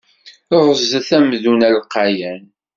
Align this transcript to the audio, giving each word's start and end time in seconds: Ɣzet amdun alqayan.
Ɣzet 0.65 1.09
amdun 1.17 1.61
alqayan. 1.67 2.43